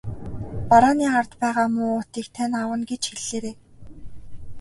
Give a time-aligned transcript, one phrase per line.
[0.69, 3.55] Барааны ард байгаа муу уутыг тань авна гэж хэлээрэй.